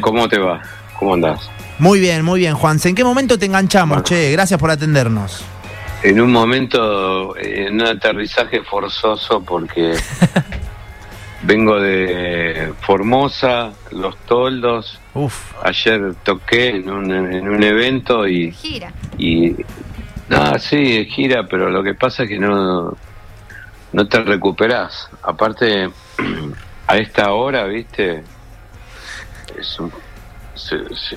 [0.00, 0.62] ¿cómo te va?
[0.98, 1.50] ¿Cómo andás?
[1.78, 2.78] Muy bien, muy bien, Juan.
[2.84, 4.32] ¿En qué momento te enganchamos, che?
[4.32, 5.44] Gracias por atendernos.
[6.02, 9.94] En un momento, en un aterrizaje forzoso porque
[11.42, 15.00] vengo de Formosa, Los Toldos.
[15.14, 15.52] Uf.
[15.62, 18.52] Ayer toqué en un, en un evento y...
[18.52, 18.92] Gira.
[19.18, 19.56] y
[20.28, 22.96] no, sí, gira, pero lo que pasa es que no,
[23.92, 25.10] no te recuperás.
[25.22, 25.90] Aparte,
[26.86, 28.22] a esta hora, viste,
[29.60, 29.92] es, un-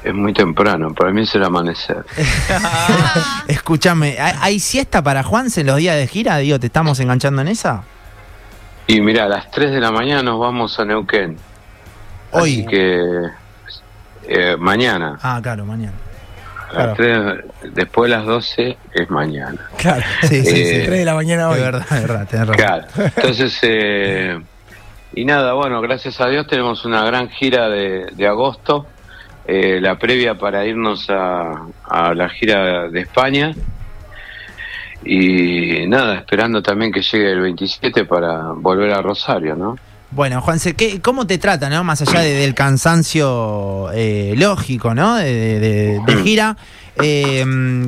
[0.03, 0.93] es muy temprano.
[0.93, 2.03] Para mí es el amanecer.
[3.47, 6.37] Escúchame, ¿hay, hay siesta para Juanse en los días de gira?
[6.37, 7.83] Digo, ¿te estamos enganchando en esa?
[8.87, 11.37] Y mira, a las 3 de la mañana nos vamos a Neuquén.
[12.31, 12.59] Hoy.
[12.59, 12.99] Así que
[14.27, 15.17] eh, mañana.
[15.21, 15.93] Ah, claro, mañana.
[16.73, 19.59] A las tres- después de las 12 es mañana.
[19.77, 20.85] Claro, sí, sí, Eh, sí.
[20.87, 21.59] 3 de la mañana hoy.
[21.59, 22.55] Es verdad, es verdad, tenés razón.
[22.65, 22.87] Claro.
[23.15, 24.41] Entonces, eh,
[25.15, 28.85] y nada, bueno, gracias a Dios tenemos una gran gira de, de agosto,
[29.45, 33.53] eh, la previa para irnos a, a la gira de España.
[35.05, 39.77] Y nada, esperando también que llegue el 27 para volver a Rosario, ¿no?
[40.11, 41.83] Bueno, Juanse, ¿qué, ¿cómo te trata, no?
[41.83, 45.15] Más allá de- del cansancio eh, lógico, ¿no?
[45.15, 46.55] De, de- gira.
[47.01, 47.43] Eh,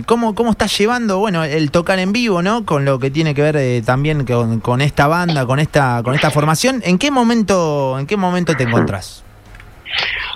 [0.05, 2.65] ¿cómo, ¿Cómo estás llevando, bueno, el tocar en vivo, ¿no?
[2.65, 6.15] Con lo que tiene que ver eh, también con, con esta banda, con esta, con
[6.15, 6.81] esta formación.
[6.83, 9.23] ¿En qué momento, en qué momento te encontrás?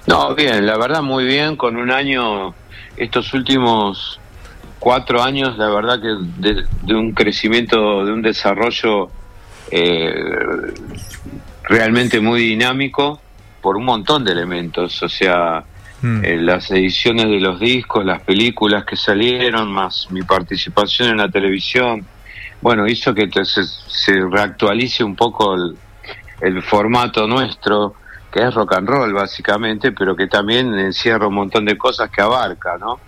[0.08, 2.54] No, bien, la verdad muy bien, con un año,
[2.98, 4.20] estos últimos
[4.80, 9.10] cuatro años, la verdad que de, de un crecimiento, de un desarrollo
[9.72, 10.74] eh,
[11.64, 13.20] realmente muy dinámico
[13.62, 15.64] por un montón de elementos, o sea,
[16.02, 16.24] Mm.
[16.24, 21.30] eh, las ediciones de los discos, las películas que salieron, más mi participación en la
[21.30, 22.06] televisión,
[22.62, 25.78] bueno, hizo que se, se reactualice un poco el,
[26.42, 27.96] el formato nuestro,
[28.32, 32.22] que es rock and roll básicamente, pero que también encierra un montón de cosas que
[32.22, 33.00] abarca, ¿no?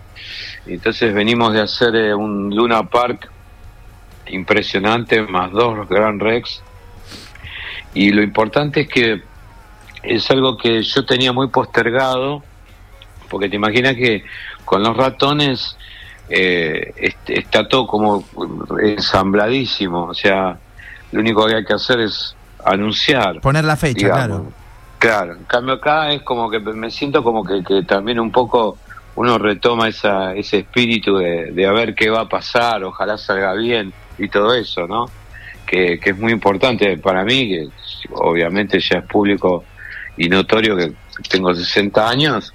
[0.66, 3.30] Entonces venimos de hacer eh, un Luna Park
[4.28, 6.62] impresionante, más dos Grand Rex,
[7.94, 9.22] y lo importante es que
[10.03, 12.44] es algo que yo tenía muy postergado,
[13.31, 14.24] porque te imaginas que
[14.66, 15.75] con los ratones
[16.30, 18.24] eh, est- está todo como
[19.02, 20.58] ensambladísimo, o sea,
[21.12, 23.41] lo único que hay que hacer es anunciar.
[23.41, 24.25] Poner la fecha, digamos.
[24.28, 24.52] claro.
[25.00, 28.78] Claro, en cambio acá es como que me siento como que, que también un poco
[29.16, 33.53] uno retoma esa, ese espíritu de, de a ver qué va a pasar, ojalá salga
[33.56, 35.09] bien y todo eso, ¿no?
[35.66, 37.68] Que, que es muy importante para mí, que
[38.14, 39.64] obviamente ya es público
[40.18, 40.94] y notorio que
[41.30, 42.53] tengo 60 años,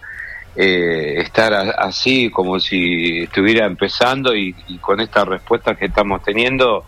[0.57, 6.23] eh, estar a- así como si estuviera empezando y, y con estas respuestas que estamos
[6.23, 6.85] teniendo,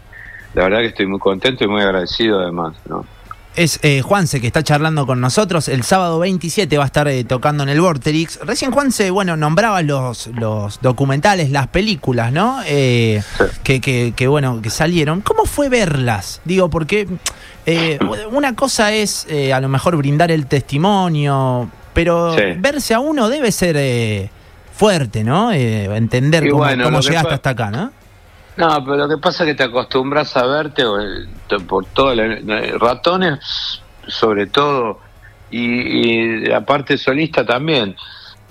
[0.54, 3.04] la verdad que estoy muy contento y muy agradecido además, ¿no?
[3.56, 5.66] Es eh, Juanse que está charlando con nosotros.
[5.66, 8.38] El sábado 27 va a estar eh, tocando en el Vorterix.
[8.44, 12.60] Recién Juanse, bueno, nombraba los, los documentales, las películas, ¿no?
[12.66, 13.44] Eh, Sí.
[13.64, 15.22] que, que, que, bueno, que salieron.
[15.22, 16.40] ¿Cómo fue verlas?
[16.44, 17.08] Digo, porque
[18.30, 21.68] una cosa es a lo mejor brindar el testimonio,
[21.98, 22.42] pero Sí.
[22.59, 24.31] verse a uno debe ser eh,
[24.72, 25.50] fuerte, ¿no?
[25.50, 27.91] Eh, entender Y cómo, bueno, llegaste hasta acá, ¿no?
[28.56, 30.84] No, pero lo que pasa es que te acostumbras a verte
[31.48, 33.41] to- por todo, el- ratones
[34.06, 35.00] sobre todo,
[35.50, 37.97] y, y la parte solista también.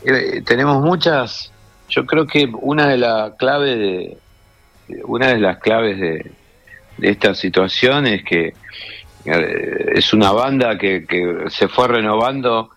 [0.04, 1.50] Eh, tenemos muchas,
[1.88, 4.18] yo creo que una de las claves de,
[5.06, 6.32] una de las claves de,
[6.98, 8.54] de esta situación es que
[9.24, 12.72] eh, es una banda que, que se fue renovando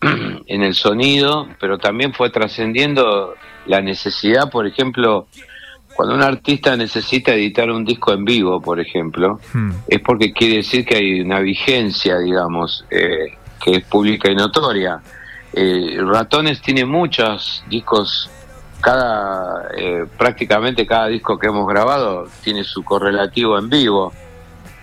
[0.46, 3.34] en el sonido, pero también fue trascendiendo
[3.66, 5.26] la necesidad, por ejemplo,
[5.94, 9.72] cuando un artista necesita editar un disco en vivo, por ejemplo, Hmm.
[9.88, 15.00] es porque quiere decir que hay una vigencia, digamos, eh, que es pública y notoria.
[15.52, 18.30] Eh, Ratones tiene muchos discos,
[18.80, 24.12] cada eh, prácticamente cada disco que hemos grabado tiene su correlativo en vivo.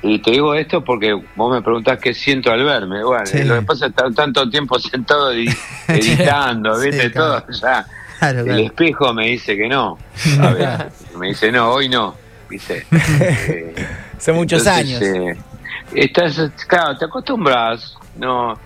[0.04, 3.04] Y te digo esto porque vos me preguntás qué siento al verme.
[3.04, 3.44] Bueno, Sí.
[3.44, 5.56] lo que pasa es tanto tiempo sentado edi-
[5.88, 7.12] editando, Sí, ¿viste?
[7.12, 7.42] claro.
[7.42, 7.86] Todo ya.
[8.20, 9.98] Claro, El espejo me dice que no.
[10.42, 10.88] A ver,
[11.20, 12.16] me dice no, hoy no.
[12.50, 12.86] ¿Viste?
[12.92, 13.74] Eh,
[14.18, 15.02] Hace muchos entonces, años.
[15.02, 15.38] eh,
[15.94, 17.96] estás, claro, te acostumbras.
[18.18, 18.58] No,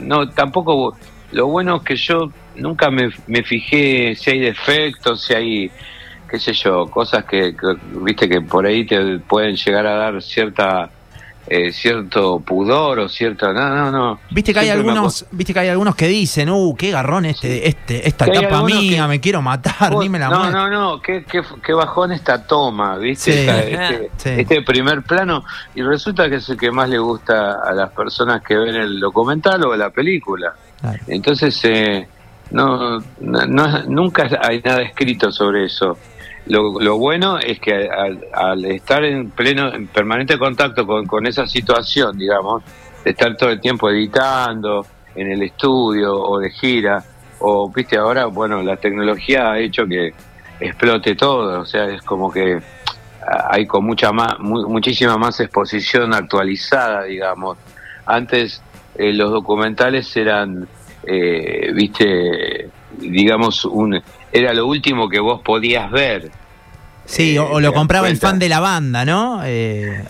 [0.00, 0.96] no, tampoco.
[1.32, 5.70] Lo bueno es que yo nunca me, me fijé si hay defectos, si hay,
[6.32, 10.20] qué sé yo, cosas que, que, viste que por ahí te pueden llegar a dar
[10.22, 10.90] cierta
[11.46, 15.58] eh, cierto pudor o cierta no no no Viste que hay Siempre algunos, viste que
[15.60, 19.42] hay algunos que dicen, uh, qué garrón este, este, esta algunos mía, que- me quiero
[19.42, 20.60] matar, Vos- ni me la no, muestra.
[20.60, 23.32] no, no, qué, qué, qué bajón esta toma, ¿viste?
[23.32, 23.38] Sí.
[23.40, 24.40] Esta- este, Sí.
[24.40, 25.44] este primer plano.
[25.74, 29.00] Y resulta que es el que más le gusta a las personas que ven el
[29.00, 30.54] documental o la película.
[30.80, 30.98] Claro.
[31.08, 32.06] Entonces, eh,
[32.52, 35.98] no, no, nunca hay nada escrito sobre eso.
[36.46, 41.46] Lo, lo bueno es que al, estar en pleno, en permanente contacto con, con esa
[41.46, 42.62] situación, digamos,
[43.04, 44.84] de estar todo el tiempo editando
[45.14, 47.04] en el estudio o de gira,
[47.38, 50.12] o viste ahora, bueno, la tecnología ha hecho que
[50.60, 52.60] explote todo, o sea, es como que
[53.50, 57.58] hay con mucha más, muchísima más exposición actualizada, digamos.
[58.06, 58.62] Antes
[58.96, 60.66] eh, los documentales eran,
[61.04, 62.68] eh, viste,
[62.98, 64.00] digamos, un,
[64.32, 66.30] era lo último que vos podías ver.
[67.04, 69.42] Sí, o, lo eh, compraba el fan de la banda, ¿no?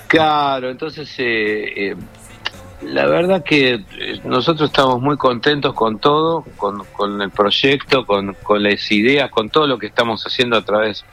[0.06, 1.16] Claro, entonces
[2.82, 3.84] la verdad que
[4.24, 9.50] nosotros estamos muy contentos con todo, con, con el proyecto, con, con las ideas, con
[9.50, 11.04] todo lo que estamos haciendo a través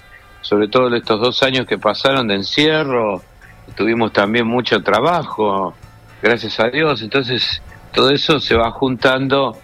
[0.41, 3.21] sobre todo estos dos años que pasaron de encierro,
[3.75, 5.73] tuvimos también mucho trabajo,
[6.21, 7.61] gracias a Dios, entonces
[7.93, 9.57] todo eso se va juntando,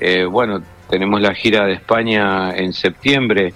[0.00, 0.62] eh, bueno,
[0.94, 3.52] tenemos la gira de España en septiembre,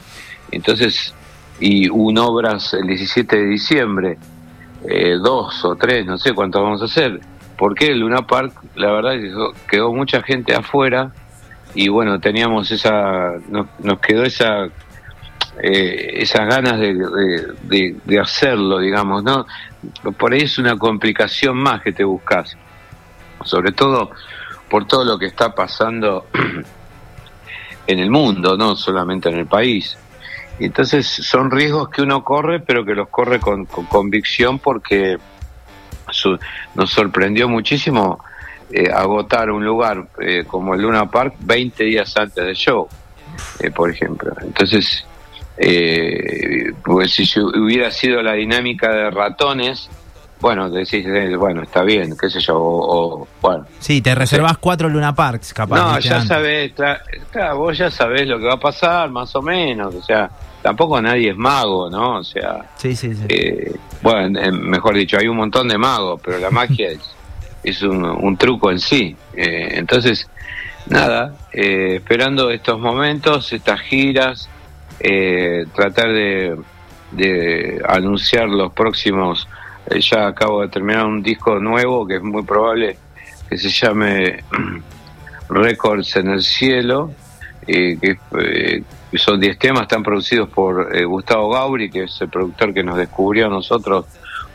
[0.50, 1.14] entonces,
[1.60, 4.18] y un obras el 17 de diciembre,
[4.84, 7.20] eh, dos o tres, no sé cuánto vamos a hacer,
[7.56, 9.12] porque el Luna Park, la verdad,
[9.70, 11.12] quedó mucha gente afuera,
[11.76, 14.64] y bueno, teníamos esa, nos quedó esa
[15.62, 19.46] eh, esas ganas de, de, hacerlo, digamos, ¿no?
[20.18, 22.56] Por ahí es una complicación más que te buscas,
[23.44, 24.10] sobre todo
[24.68, 26.26] por todo lo que está pasando
[27.88, 29.96] en el mundo, no solamente en el país.
[30.60, 35.16] Entonces son riesgos que uno corre, pero que los corre con, convicción porque
[36.74, 38.22] nos sorprendió muchísimo
[38.70, 42.86] eh, agotar un lugar eh, como el Luna Park 20 días antes del show,
[43.74, 44.32] por ejemplo.
[44.42, 45.06] Entonces,
[45.56, 49.88] eh, pues si hubiera sido la dinámica de ratones,
[50.40, 53.66] bueno, decís, eh, bueno, está bien, qué sé yo, o, bueno.
[53.78, 55.76] Sí, te reservas cuatro Luna Parks, capaz.
[55.76, 56.72] No, ya sabes,
[57.54, 60.30] vos ya sabés lo que va a pasar, más o menos, o sea,
[60.62, 62.18] tampoco nadie es mago, ¿no?
[62.18, 63.24] O sea, sí, sí, sí.
[63.28, 67.00] Eh, bueno, eh, mejor dicho, hay un montón de magos, pero la magia es,
[67.64, 69.16] es un, un, truco en sí.
[69.34, 70.28] entonces,
[70.86, 74.48] nada, esperando estos momentos, estas giras,
[75.00, 76.56] eh, tratar de,
[77.12, 79.46] de, anunciar los próximos,
[79.90, 82.96] eh, ya acabo de terminar un disco nuevo que es muy probable
[83.48, 84.44] que se llame
[85.48, 87.10] Records en el Cielo,
[87.66, 92.82] eh, que son 10 temas, están producidos por Gustavo Gauri, que es el productor que
[92.82, 94.04] nos descubrió a nosotros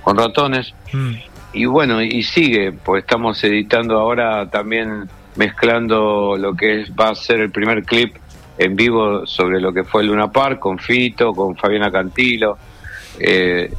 [0.04, 0.74] con ratones.
[0.92, 1.14] Mm.
[1.54, 7.42] Y bueno, y sigue, pues estamos editando ahora también mezclando lo que va a ser
[7.42, 8.16] el primer clip
[8.58, 12.58] en vivo sobre lo que fue Luna Park con Fito, con Fabiana Cantilo.
[13.20, 13.72] Eh,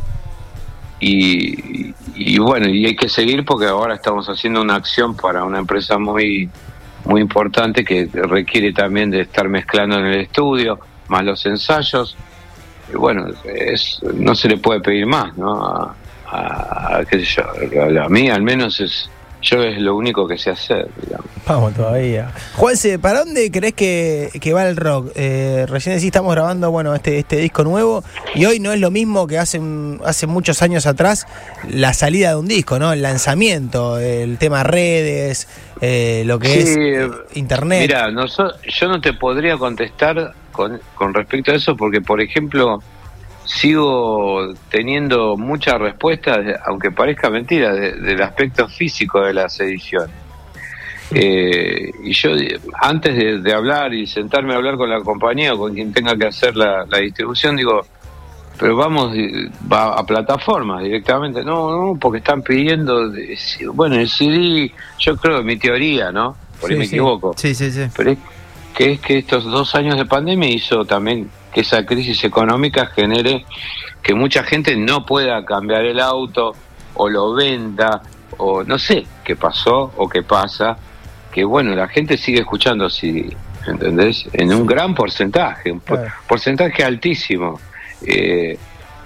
[1.06, 5.98] y, bueno, y hay que seguir porque ahora estamos haciendo una acción para una empresa
[5.98, 6.48] muy,
[7.04, 12.16] muy importante que requiere también de estar mezclando en el estudio, más los ensayos.
[12.92, 15.62] Y bueno, es, no se le puede pedir más, ¿no?
[15.62, 15.94] A,
[16.26, 19.10] a, qué sé yo, a mí al menos es
[19.44, 21.26] yo es lo único que sé hacer, digamos.
[21.46, 22.32] Vamos todavía.
[22.56, 25.12] Juanse, ¿para dónde crees que, va el rock?
[25.14, 28.02] Eh, recién decís, estamos grabando bueno este, este disco nuevo
[28.34, 29.60] y hoy no es lo mismo que hace,
[30.04, 31.26] hace muchos años atrás
[31.68, 32.92] la salida de un disco, ¿no?
[32.92, 35.48] El lanzamiento, el tema redes,
[35.80, 37.82] eh, lo que es eh, internet.
[37.82, 42.80] Mira, no yo no te podría contestar con, con respecto a eso porque, por ejemplo,
[43.44, 50.24] sigo teniendo muchas respuestas, aunque parezca mentira, del aspecto físico de las ediciones.
[51.10, 52.30] Eh, y yo,
[52.80, 56.26] antes de, hablar y sentarme a hablar con la compañía o con quien tenga que
[56.26, 57.86] hacer la, distribución, digo,
[58.58, 59.12] pero vamos
[59.70, 61.44] va a plataformas directamente.
[61.44, 63.12] No, no, porque están pidiendo,
[63.74, 66.36] bueno, el CD, yo creo, mi teoría, ¿no?
[66.60, 67.34] Por ahí me equivoco.
[67.36, 67.84] Sí, sí, sí.
[67.96, 68.18] Pero es
[68.74, 73.46] que es que estos dos años de pandemia hizo también que esa crisis económica genere
[74.02, 76.52] que mucha gente no pueda cambiar el auto
[76.94, 78.02] o lo venda
[78.36, 80.76] o no sé qué pasó o qué pasa,
[81.32, 83.30] que bueno, la gente sigue escuchando si
[83.66, 84.26] ¿entendés?
[84.32, 85.82] En un gran porcentaje, un
[86.28, 87.60] porcentaje altísimo.
[88.06, 88.58] Eh,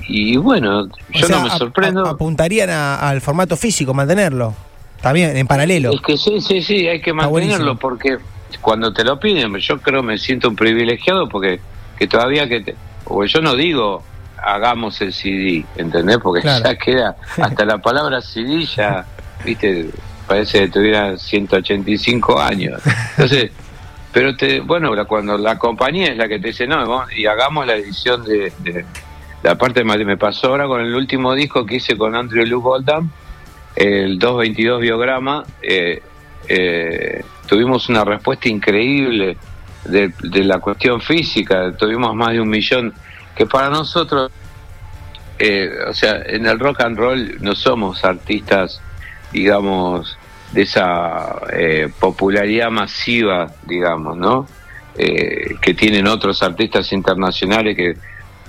[0.09, 2.07] y bueno, yo no me sorprendo.
[2.07, 4.55] apuntarían al formato físico, mantenerlo,
[5.00, 5.93] también en paralelo.
[5.93, 8.19] Es que sí, sí, sí, hay que mantenerlo porque
[8.61, 11.61] cuando te lo piden, yo creo me siento un privilegiado porque
[11.99, 14.02] que todavía que te, o yo no digo
[14.43, 16.19] hagamos el CD, ¿entendés?
[16.19, 19.05] Porque ya queda, hasta la palabra CD ya,
[19.45, 19.90] viste,
[20.26, 22.81] parece que tuviera 185 años.
[23.11, 23.50] Entonces,
[24.12, 27.75] pero te, bueno, cuando la compañía es la que te dice, no, y hagamos la
[27.75, 28.52] edición de,
[29.43, 32.64] la parte de me pasó ahora con el último disco que hice con Andrew Luke
[32.64, 33.11] Goldam,
[33.76, 36.02] el 222 biograma, eh,
[36.49, 39.37] eh, tuvimos una respuesta increíble
[39.85, 42.92] de, de la cuestión física, tuvimos más de un millón,
[43.35, 44.30] que para nosotros,
[45.38, 48.80] eh, o sea, en el rock and roll no somos artistas,
[49.32, 50.18] digamos,
[50.52, 54.47] de esa eh, popularidad masiva, digamos, ¿no?
[54.97, 57.97] Eh, que tienen otros artistas internacionales que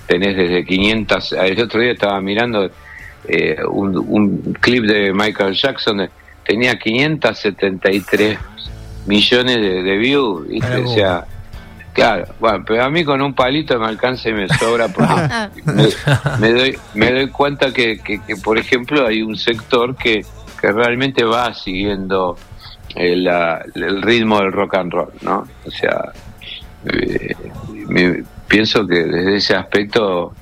[0.08, 2.72] tenés desde 500, el otro día estaba mirando
[3.28, 6.10] eh, un, un clip de Michael Jackson, eh,
[6.44, 8.40] tenía 573
[9.06, 10.68] millones de, de views, ¿viste?
[10.86, 11.26] O sea,
[11.94, 15.14] claro, bueno, pero a mí con un palito me alcanza y me sobra porque
[15.66, 15.88] me,
[16.40, 20.26] me doy me doy cuenta que, que, que, por ejemplo, hay un sector que,
[20.62, 22.38] que realmente va siguiendo
[22.96, 25.48] eh, la- el ritmo del rock and roll, ¿no?
[25.66, 26.12] O sea,
[26.86, 27.36] eh,
[27.88, 30.34] me- pienso que desde ese aspecto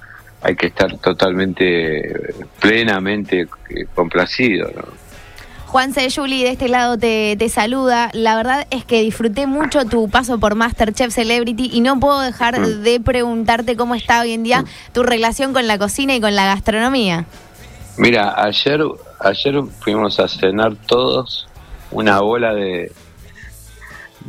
[0.41, 4.83] hay que estar totalmente, plenamente eh, complacido, ¿no?
[5.77, 8.09] Juanse Juli, de este lado te, te saluda.
[8.13, 12.59] La verdad es que disfruté mucho tu paso por Masterchef Celebrity y no puedo dejar
[12.59, 12.81] Mm.
[12.81, 16.45] de preguntarte cómo está hoy en día tu relación con la cocina y con la
[16.45, 17.25] gastronomía.
[17.95, 18.81] Mira, ayer,
[19.19, 21.47] ayer fuimos a cenar todos
[21.91, 22.91] una bola de,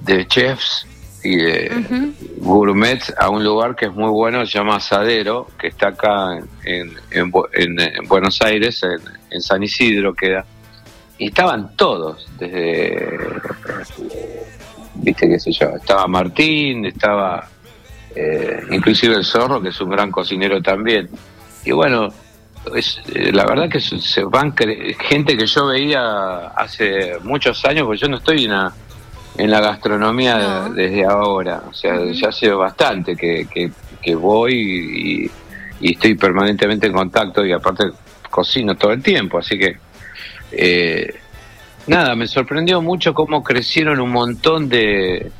[0.04, 0.86] de chefs
[1.24, 2.44] y de Ujú.
[2.44, 6.46] gourmets a un lugar que es muy bueno, se llama Asadero, que está acá en,
[6.66, 8.82] en, en Bu- en- en Buenos Aires,
[9.30, 10.44] en San Isidro queda.
[11.18, 13.18] Y estaban todos, desde,
[14.94, 17.48] viste qué sé yo, estaba Martín, estaba
[18.14, 21.08] eh, inclusive el Zorro, que es un gran cocinero también.
[21.64, 22.08] Y bueno,
[22.74, 27.84] es, eh, la verdad que se van cre- gente que yo veía hace muchos años,
[27.86, 28.72] porque yo no estoy en la,
[29.36, 30.70] en la gastronomía No.
[30.74, 32.12] desde ahora, o sea, Ujú.
[32.12, 33.70] ya hace bastante que, que,
[34.00, 35.30] que voy y,
[35.88, 37.84] y estoy permanentemente en contacto y aparte
[38.30, 39.76] cocino todo el tiempo, así que
[40.52, 41.14] eh,
[41.86, 45.30] nada, me sorprendió mucho cómo crecieron un montón de,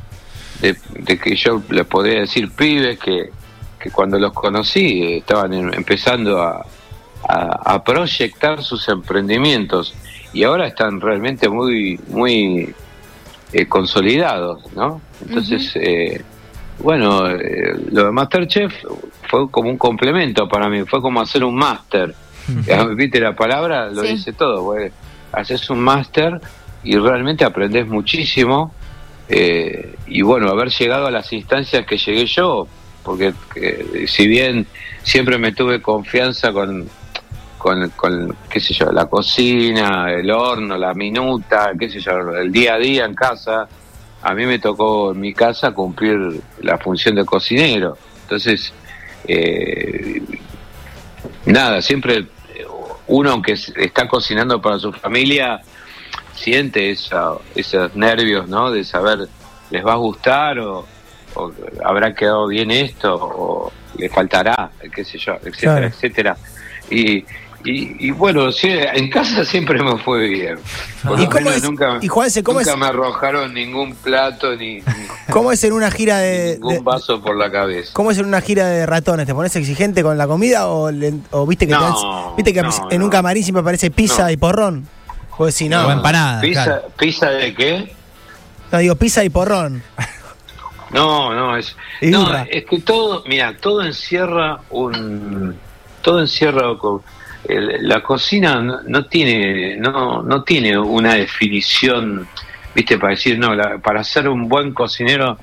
[0.61, 3.31] de, de que yo les podría decir pibes que,
[3.79, 6.65] que cuando los conocí estaban em- empezando a,
[7.29, 9.95] a, a proyectar sus emprendimientos
[10.33, 12.75] y ahora están realmente muy muy
[13.53, 15.01] eh, consolidados, ¿no?
[15.27, 16.23] Entonces, eh,
[16.81, 18.73] bueno, eh, lo de Masterchef
[19.29, 22.15] fue como un complemento para mí, fue como hacer un máster.
[22.97, 23.89] ¿Viste la palabra?
[23.91, 24.09] Lo Sí.
[24.09, 24.63] dice todo.
[24.63, 24.91] güey.
[25.33, 26.41] Haces un máster
[26.83, 28.75] y realmente aprendes muchísimo.
[29.31, 32.67] eh, y bueno, haber llegado a las instancias que llegué yo,
[33.03, 34.67] porque eh, si bien
[35.03, 36.89] siempre me tuve confianza con,
[37.59, 42.51] con, con, qué sé yo, la cocina, el horno, la minuta, qué sé yo, el
[42.51, 43.69] día a día en casa,
[44.23, 47.99] a mí me tocó en mi casa cumplir la función de cocinero.
[48.23, 48.73] Entonces,
[49.27, 50.23] eh,
[51.47, 52.27] nada, siempre
[53.09, 55.61] uno aunque es- está cocinando para su familia,
[56.35, 58.71] siente esa, esos nervios, ¿no?
[58.71, 59.29] De saber,
[59.71, 60.87] ¿les va a gustar o,
[61.35, 61.53] o
[61.85, 65.87] habrá quedado bien esto o le faltará, qué sé yo, etcétera, Claro.
[65.87, 66.37] etcétera.
[66.91, 67.25] Y,
[67.65, 70.59] y, y bueno, sí, en casa siempre me fue bien.
[71.03, 73.95] Por ¿Y lo cómo menos es- nunca, y Juanse, cómo nunca es- me arrojaron ningún
[73.95, 74.83] plato ni, ni
[75.31, 77.91] ¿Cómo es en una gira de, ningún de- vaso por la cabeza.
[77.93, 79.27] ¿Cómo es en una gira de ratones?
[79.27, 82.63] ¿Te pones exigente con la comida o, le- o viste que, te No, viste que
[82.63, 83.13] no, en un no.
[83.13, 84.31] camarín siempre aparece pizza No.
[84.31, 84.87] y porrón?
[85.37, 86.83] Pues si no, O empanada, ¿Pizza, claro.
[86.99, 87.93] ¿Pizza de qué?
[88.73, 89.83] no digo pizza y porrón.
[90.91, 95.55] No, no, es, no, es que todo, mira, todo encierra un,
[96.03, 96.63] todo encierra,
[97.49, 102.27] la cocina no, no tiene, no, no tiene una definición,
[102.75, 105.39] viste, para decir, no, la- para ser un buen cocinero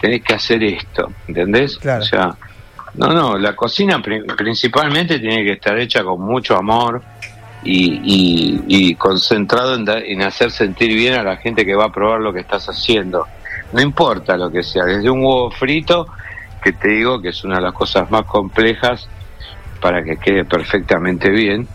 [0.00, 1.78] tenés que hacer esto, ¿entendés?
[1.78, 2.02] Claro.
[2.02, 2.34] O sea,
[2.94, 7.02] no, no, la cocina pri- principalmente tiene que estar hecha con mucho amor
[7.64, 11.86] y, y, y concentrado en, da- en hacer sentir bien a la gente que va
[11.86, 13.26] a probar lo que estás haciendo.
[13.72, 16.06] No importa lo que sea, desde un huevo frito,
[16.62, 19.08] que te digo que es una de las cosas más complejas
[19.80, 21.66] para que quede perfectamente bien,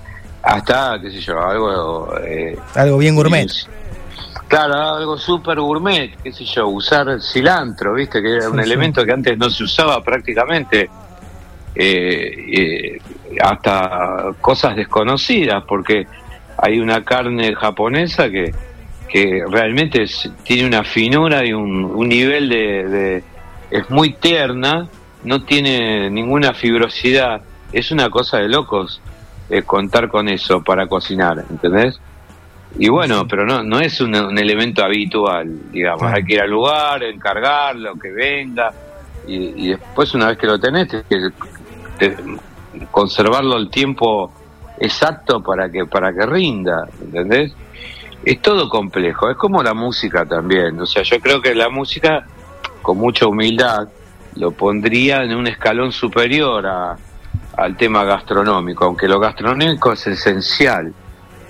[0.44, 2.14] hasta, qué sé yo, algo...
[2.26, 3.48] eh, Algo bien gourmet.
[4.48, 8.72] Claro, algo súper gourmet, qué sé yo, usar cilantro, viste, que era un Sí, sí.
[8.72, 10.90] elemento que antes no se usaba prácticamente,
[11.74, 12.98] eh, eh,
[13.42, 16.06] hasta cosas desconocidas, porque
[16.58, 18.54] hay una carne japonesa que,
[19.08, 23.24] que realmente es- tiene una finura y un, un nivel de, de-
[23.72, 24.88] es muy tierna,
[25.24, 27.42] no tiene ninguna fibrosidad,
[27.72, 29.02] es una cosa de locos
[29.50, 32.00] eh, contar con eso para cocinar, ¿entendés?
[32.80, 36.00] Y bueno, pero no, no es un, un elemento habitual, digamos.
[36.02, 36.16] Claro.
[36.16, 38.72] Hay que ir al lugar, encargarlo, que venga.
[39.28, 41.30] Y, y después, una vez que lo tenés, que
[41.98, 42.18] te-
[42.90, 44.32] conservarlo el tiempo
[44.80, 47.54] exacto para que, para que rinda, ¿entendés?
[48.24, 50.80] Es todo complejo, es como la música también.
[50.80, 52.26] O sea, yo creo que la música
[52.82, 53.90] con mucha humildad,
[54.38, 56.96] lo pondría en un escalón superior a,
[57.64, 60.94] al tema gastronómico, aunque lo gastronómico es esencial,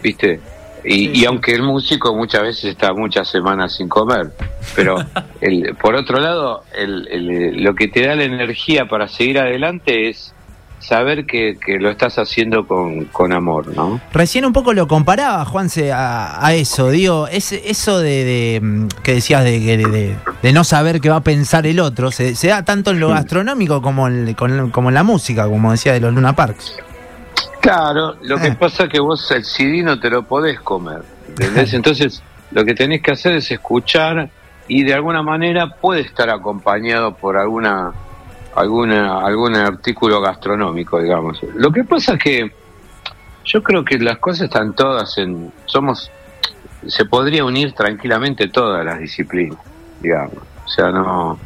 [0.03, 0.39] ¿viste?
[0.83, 4.31] Y, y aunque el músico muchas veces está muchas semanas sin comer,
[4.75, 4.95] pero
[5.41, 10.09] el, por otro lado, el, el- lo que te da la energía para seguir adelante
[10.09, 10.33] es
[10.81, 14.01] saber que, que lo estás haciendo con, con amor, ¿no?
[14.11, 16.89] Recién un poco lo comparaba, Juanse, a, a eso.
[16.89, 21.17] Digo, ese, eso de, de, mm, que decías de, de, de- no saber qué va
[21.17, 24.89] a pensar el otro, se, se da tanto en lo gastronómico como en, con- como
[24.89, 26.75] en la música, como decía de los Luna Parks.
[27.61, 28.55] Claro, lo que Eh.
[28.59, 31.73] pasa es que vos el CD no te lo podés comer, ¿entendés?
[31.75, 34.29] Entonces, lo que tenés que hacer es escuchar
[34.67, 37.91] y de alguna manera puede estar acompañado por alguna
[38.55, 41.39] alguna algún artículo gastronómico, digamos.
[41.55, 42.51] Lo que pasa es que
[43.45, 46.11] yo creo que las cosas están todas en somos
[46.87, 49.59] se podría unir tranquilamente todas las disciplinas,
[50.01, 50.37] digamos.
[50.65, 51.39] O sea, no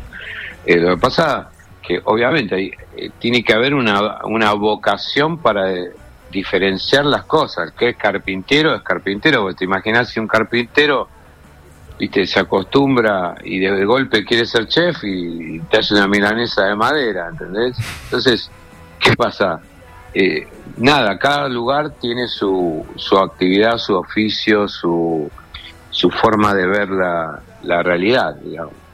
[0.65, 1.49] eh, lo que pasa
[1.81, 5.91] que obviamente hay- eh, tiene que haber una, una vocación para eh,
[6.31, 7.71] diferenciar las cosas.
[7.73, 8.73] que es carpintero?
[8.75, 9.43] Es carpintero.
[9.43, 11.07] Vos te imaginás si un carpintero
[11.97, 16.75] viste, se acostumbra y de golpe quiere ser chef y te hace una milanesa de
[16.75, 17.77] madera, ¿entendés?
[18.05, 18.49] Entonces,
[18.99, 19.59] ¿qué pasa?
[20.13, 20.47] Eh,
[20.77, 25.29] nada, cada lugar tiene su, su actividad, su oficio, su,
[25.89, 28.84] su forma de ver la, la realidad, digamos.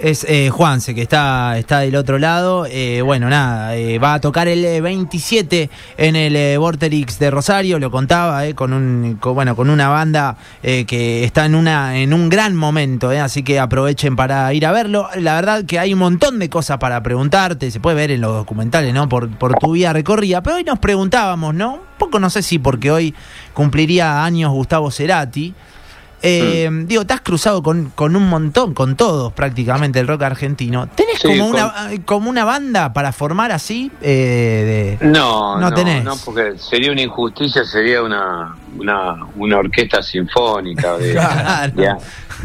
[0.00, 2.64] Es eh, Juanse, que está, está del otro lado.
[2.64, 7.30] Eh, bueno, nada, eh, va a tocar el eh, 27 en el eh, Vorterix de
[7.30, 11.54] Rosario, lo contaba, eh, con, un, con, bueno, con una banda eh, que está en,
[11.54, 15.06] una, en un gran momento, eh, así que aprovechen para ir a verlo.
[15.16, 18.34] La verdad que hay un montón de cosas para preguntarte, se puede ver en los
[18.34, 19.06] documentales, ¿no?
[19.06, 21.74] Por, por tu vida recorrida, pero hoy nos preguntábamos, ¿no?
[21.74, 23.14] Un poco no sé si porque hoy
[23.52, 25.52] cumpliría años Gustavo Cerati.
[26.22, 30.86] Eh, Digo, te has cruzado con, con un montón, con todos prácticamente el rock argentino.
[30.88, 31.72] ¿Tenés Sí, como, con- una,
[32.04, 33.90] como una banda para formar así?
[34.02, 36.04] eh, de- No, No no, tenés.
[36.04, 41.72] no, porque sería una injusticia, sería una, una, una orquesta sinfónica de, Claro.
[41.74, 41.96] de,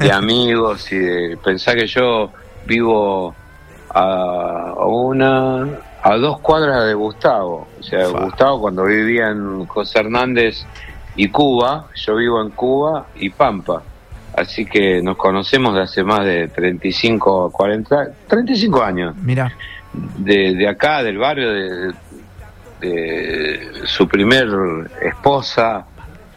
[0.06, 2.32] de amigos y de pensar que yo
[2.66, 3.36] vivo
[3.94, 5.66] a, a una
[6.04, 7.68] a dos cuadras de Gustavo.
[7.80, 8.08] O sea.
[8.08, 10.64] Gustavo cuando vivía en José Hernández
[11.16, 13.82] y Cuba, yo vivo en Cuba y Pampa.
[14.36, 19.56] Así que nos conocemos de hace más de 35, 40, 35 años Mira,
[20.18, 21.94] de, de acá, del barrio, de,
[22.82, 24.48] de su primer
[25.02, 25.86] esposa,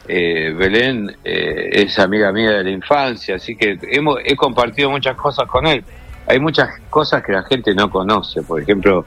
[0.06, 5.16] eh, Belén, eh, es amiga mía de la infancia, así que hemos, he compartido muchas
[5.16, 5.84] cosas con él.
[6.26, 9.06] Hay muchas cosas que la gente no conoce, por ejemplo,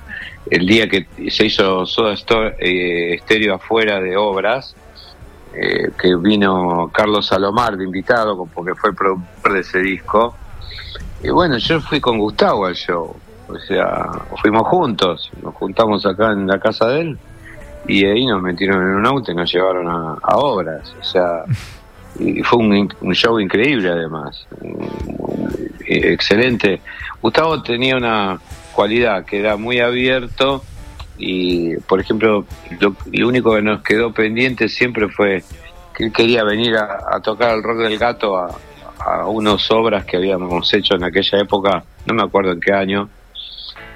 [0.49, 4.75] el día que se hizo Soda Sto- eh, Estéreo afuera de obras,
[5.53, 10.35] eh, que vino Carlos Salomar de invitado, porque fue el productor de ese disco,
[11.23, 13.15] y bueno, yo fui con Gustavo al show.
[13.47, 14.09] O sea,
[14.41, 15.31] fuimos juntos.
[15.41, 17.19] Nos juntamos acá en la casa de él.
[17.87, 20.95] Y ahí nos metieron en un auto y nos llevaron a, obras.
[20.99, 21.43] O sea,
[22.19, 24.47] y fue un, un show increíble además.
[25.85, 26.81] Eh, excelente.
[27.21, 28.39] Gustavo tenía una
[28.73, 30.63] cualidad que era muy abierto.
[31.23, 32.45] Y, por ejemplo,
[32.79, 35.43] lo, lo único que nos quedó pendiente siempre fue
[35.95, 38.49] que él quería venir a, a tocar el rock del gato a,
[39.05, 43.09] a unas obras que habíamos hecho en aquella época, no me acuerdo en qué año.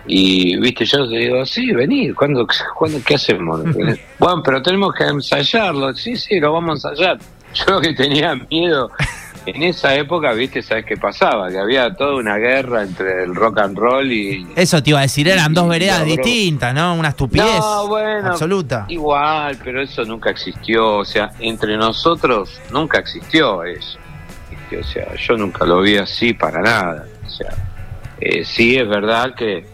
[0.07, 2.45] Y, viste, yo le digo, sí, vení, ¿cuándo,
[2.77, 3.61] ¿cuándo, qué hacemos?
[4.19, 5.93] bueno, pero tenemos que ensayarlo.
[5.95, 7.17] Sí, sí, lo vamos a ensayar.
[7.53, 8.91] Yo lo que tenía miedo,
[9.45, 11.49] en esa época, viste, ¿sabes qué pasaba?
[11.49, 14.47] Que había toda una guerra entre el rock and roll y...
[14.55, 16.95] eso te iba a decir, eran dos veredas distintas, ¿no?
[16.95, 18.85] Una estupidez No, bueno, absoluta.
[18.87, 20.97] Igual, pero eso nunca existió.
[20.97, 23.99] O sea, entre nosotros nunca existió eso.
[24.79, 27.05] O sea, yo nunca lo vi así para nada.
[27.25, 27.49] O sea,
[28.19, 29.65] eh, sí es verdad que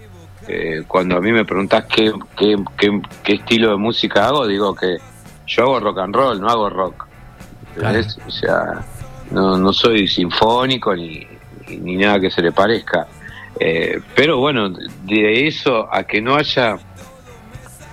[0.48, 4.76] eh, cuando a mí me preguntás qué, qué, qué, qué estilo de música hago, digo
[4.76, 4.98] que
[5.48, 7.08] yo hago rock and roll, no hago rock.
[7.78, 8.86] O sea,
[9.32, 11.28] no, no soy sinfónico ni,
[11.68, 13.08] ni, nada que se le parezca.
[13.60, 16.78] Eh, pero bueno, de eso a que no haya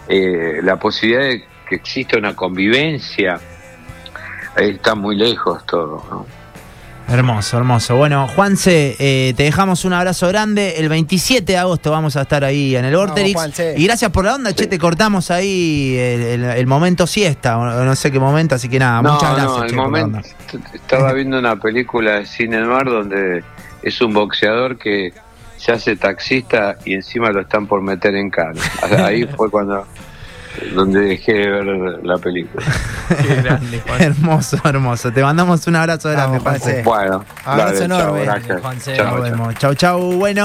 [0.09, 3.39] eh, la posibilidad de que exista una convivencia,
[4.57, 6.03] está muy lejos todo.
[6.11, 6.38] ¿no?
[7.09, 7.97] Hermoso, hermoso.
[7.97, 10.75] Bueno, Juanse, eh, te dejamos un abrazo grande.
[10.77, 13.41] El 27 de agosto vamos a estar ahí en el Vorterix.
[13.79, 17.65] Y gracias por la onda, che, te cortamos ahí el, el- el momento siesta, o
[17.85, 19.57] no sé qué momento, así que nada, No, muchas gracias.
[19.57, 20.21] no, el che, momento,
[20.75, 23.43] estaba viendo una película de cine noir donde
[23.83, 25.15] es un boxeador que
[25.57, 28.61] se hace taxista y encima lo están por meter en cana.
[29.07, 29.87] Ahí fue cuando
[30.75, 31.65] donde dejé de ver
[32.05, 32.65] la película.
[33.99, 35.13] hermoso, hermoso.
[35.13, 36.39] Te mandamos un abrazo grande.
[36.39, 36.83] Juanse.
[36.83, 38.61] Bueno, Abrazo dale, enorme, gracias.
[38.63, 39.23] Chao, Nos chao.
[39.23, 39.55] vemos.
[39.57, 40.13] Chau, chau.
[40.13, 40.37] Bueno.